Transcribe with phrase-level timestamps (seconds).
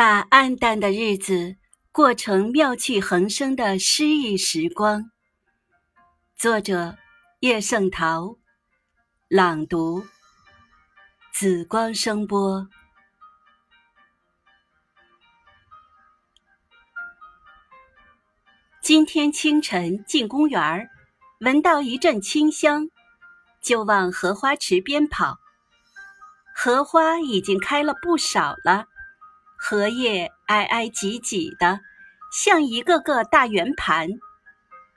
[0.00, 1.56] 把暗淡的日子
[1.92, 5.10] 过成妙趣横生的诗意时光。
[6.34, 6.96] 作者：
[7.40, 8.38] 叶圣陶，
[9.28, 10.02] 朗读：
[11.34, 12.66] 紫光声波。
[18.80, 20.88] 今天清晨进公园儿，
[21.40, 22.88] 闻到一阵清香，
[23.60, 25.38] 就往荷花池边跑。
[26.56, 28.86] 荷花已经开了不少了。
[29.62, 31.80] 荷叶挨挨挤挤的，
[32.32, 34.08] 像一个个大圆盘，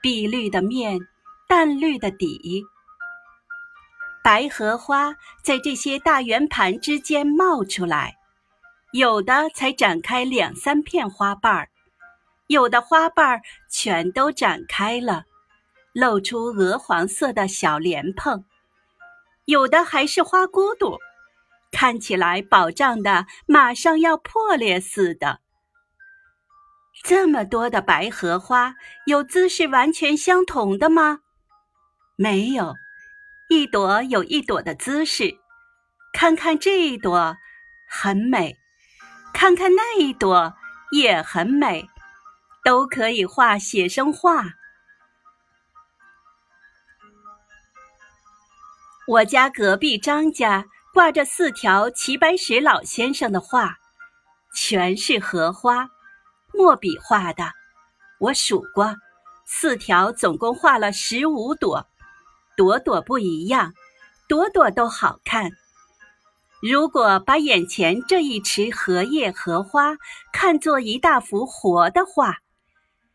[0.00, 0.98] 碧绿的面，
[1.46, 2.64] 淡绿的底。
[4.22, 8.16] 白荷花在这些大圆盘之间冒出来，
[8.92, 11.68] 有的才展开两三片花瓣儿，
[12.46, 15.24] 有的花瓣儿全都展开了，
[15.92, 18.42] 露出鹅黄色的小莲蓬，
[19.44, 20.98] 有的还是花骨朵。
[21.84, 25.40] 看起来饱胀的，马上要破裂似的。
[27.02, 31.18] 这么多的白荷花，有姿势完全相同的吗？
[32.16, 32.72] 没有，
[33.50, 35.36] 一朵有一朵的姿势。
[36.14, 37.36] 看看这一朵，
[37.86, 38.54] 很美；
[39.34, 40.54] 看看那一朵，
[40.90, 41.86] 也很美，
[42.64, 44.42] 都可以画写生画。
[49.06, 50.64] 我家隔壁张家。
[50.94, 53.74] 挂着四条齐白石老先生的画，
[54.54, 55.88] 全是荷花，
[56.52, 57.50] 墨笔画的。
[58.20, 58.94] 我数过，
[59.44, 61.84] 四条总共画了十五朵，
[62.56, 63.74] 朵朵不一样，
[64.28, 65.50] 朵朵都好看。
[66.62, 69.96] 如果把眼前这一池荷叶荷花
[70.32, 72.38] 看作一大幅活的画，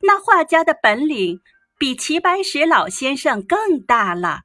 [0.00, 1.40] 那画家的本领
[1.78, 4.40] 比齐白石老先生更大了。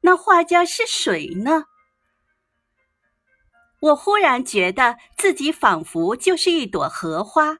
[0.00, 1.64] 那画家是谁呢？
[3.80, 7.58] 我忽然觉得自己仿佛就是一朵荷花，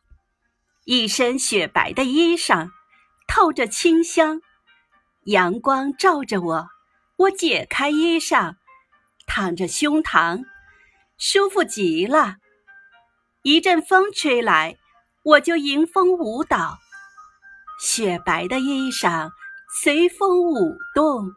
[0.85, 2.71] 一身雪白的衣裳，
[3.29, 4.41] 透着清香，
[5.25, 6.69] 阳光照着我，
[7.17, 8.55] 我解开衣裳，
[9.27, 10.45] 躺着胸膛，
[11.19, 12.37] 舒服极了。
[13.43, 14.77] 一阵风吹来，
[15.23, 16.79] 我就迎风舞蹈，
[17.79, 19.31] 雪白的衣裳
[19.83, 21.31] 随风舞动。